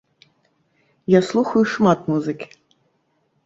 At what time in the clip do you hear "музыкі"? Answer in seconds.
2.15-2.53